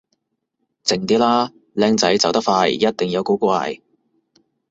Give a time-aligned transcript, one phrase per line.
[0.83, 3.81] 靜啲啦，僆仔走得快一定有古怪